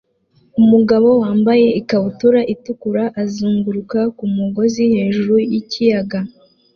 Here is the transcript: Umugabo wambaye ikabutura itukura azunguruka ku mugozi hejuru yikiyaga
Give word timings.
Umugabo 0.61 1.07
wambaye 1.21 1.67
ikabutura 1.81 2.39
itukura 2.53 3.03
azunguruka 3.21 3.99
ku 4.17 4.23
mugozi 4.35 4.83
hejuru 4.93 5.35
yikiyaga 5.51 6.19